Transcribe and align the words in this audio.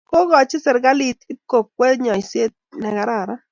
Kikokoch 0.09 0.53
serkalit 0.63 1.19
ik 1.31 1.39
ab 1.41 1.45
kokwe 1.49 1.87
nyoiset 2.03 2.53
ne 2.79 2.89
kararan 2.95 3.41